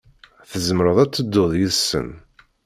Tzemreḍ 0.51 0.97
ad 1.03 1.09
tedduḍ 1.13 1.51
yid-sen. 1.59 2.09